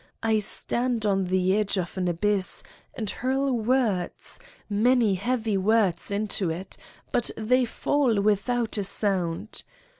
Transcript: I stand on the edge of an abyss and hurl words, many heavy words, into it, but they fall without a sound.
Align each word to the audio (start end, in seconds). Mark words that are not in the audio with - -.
I 0.23 0.39
stand 0.39 1.05
on 1.05 1.25
the 1.25 1.55
edge 1.55 1.77
of 1.77 1.95
an 1.95 2.07
abyss 2.07 2.63
and 2.95 3.07
hurl 3.07 3.51
words, 3.55 4.39
many 4.67 5.13
heavy 5.13 5.57
words, 5.57 6.09
into 6.09 6.49
it, 6.49 6.75
but 7.11 7.29
they 7.37 7.65
fall 7.65 8.19
without 8.19 8.79
a 8.79 8.83
sound. 8.83 9.61